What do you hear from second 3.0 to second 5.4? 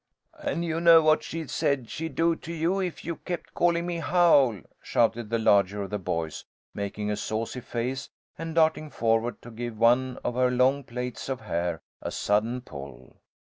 you kept calling me Howl," shouted the